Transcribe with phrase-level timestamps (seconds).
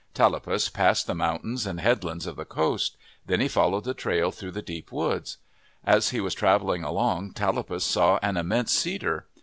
[0.15, 2.97] Tallapus passed the mountains and headlands of the coast.
[3.27, 5.37] Then he followed the trail through the deep woods.
[5.83, 9.27] As he was travelling along, Tallapus saw an immense cedar.